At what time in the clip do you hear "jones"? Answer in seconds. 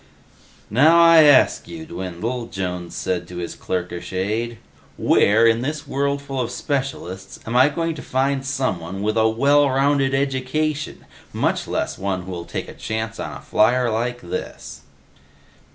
2.47-2.95